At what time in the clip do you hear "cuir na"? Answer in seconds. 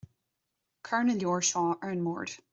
0.89-1.17